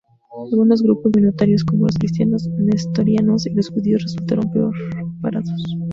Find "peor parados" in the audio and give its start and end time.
4.51-5.63